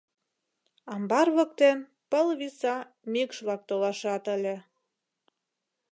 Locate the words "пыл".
2.11-2.27